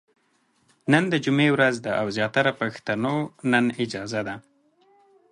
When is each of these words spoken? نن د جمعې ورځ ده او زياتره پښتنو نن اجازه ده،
نن 0.91 1.03
د 1.13 1.15
جمعې 1.25 1.49
ورځ 1.55 1.75
ده 1.85 1.91
او 2.01 2.07
زياتره 2.17 2.51
پښتنو 2.61 3.15
نن 3.51 3.65
اجازه 3.83 4.21
ده، 4.27 4.35